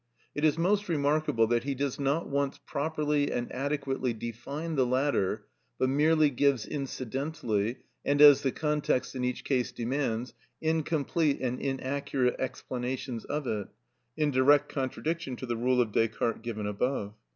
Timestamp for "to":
15.35-15.45